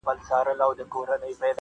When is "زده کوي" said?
0.77-1.05